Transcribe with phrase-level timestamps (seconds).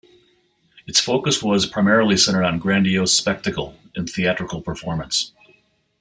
[0.87, 5.31] Its focus was primarily centered on grandiose spectacle in theatrical performance.